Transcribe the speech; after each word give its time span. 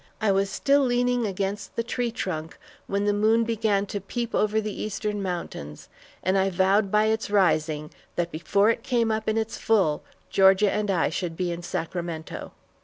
I 0.19 0.31
was 0.31 0.49
still 0.49 0.81
leaning 0.81 1.27
against 1.27 1.75
the 1.75 1.83
tree 1.83 2.09
trunk 2.09 2.57
when 2.87 3.05
the 3.05 3.13
moon 3.13 3.43
began 3.43 3.85
to 3.85 4.01
peep 4.01 4.33
over 4.33 4.59
the 4.59 4.81
eastern 4.81 5.21
mountains, 5.21 5.89
and 6.23 6.39
I 6.39 6.49
vowed 6.49 6.89
by 6.89 7.05
its 7.05 7.29
rising 7.29 7.91
that 8.15 8.31
before 8.31 8.71
it 8.71 8.81
came 8.81 9.11
up 9.11 9.29
in 9.29 9.37
its 9.37 9.59
full, 9.59 10.01
Georgia 10.31 10.71
and 10.71 10.89
I 10.89 11.09
should 11.11 11.37
be 11.37 11.51
in 11.51 11.61
Sacramento. 11.61 12.51